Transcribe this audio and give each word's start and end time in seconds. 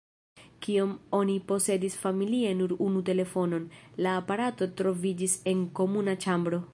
Kiam 0.65 0.93
oni 1.17 1.35
posedis 1.51 1.97
familie 2.05 2.55
nur 2.63 2.73
unu 2.87 3.03
telefonon, 3.11 3.69
la 4.05 4.15
aparato 4.23 4.71
troviĝis 4.81 5.41
en 5.53 5.63
komuna 5.81 6.21
ĉambro. 6.27 6.65